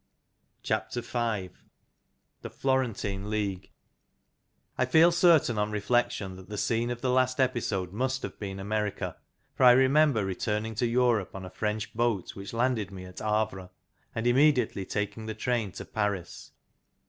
[0.63, 1.49] C V
[2.41, 3.69] THE FLORENTINE LEAGUE
[4.79, 8.59] I FEEL certain on reflection that the scene of the last episode must have been
[8.59, 9.17] America,
[9.53, 13.69] for I remember returning to Europe on a French boat which landed me at Havre,
[14.15, 16.51] and immediately taking the train to Paris.